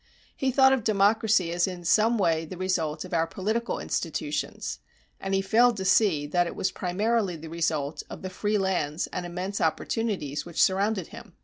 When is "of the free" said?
8.09-8.57